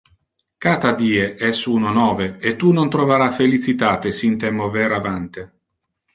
[0.67, 5.47] Cata die es uno nove e tu non trovara felicitate sin te mover avante.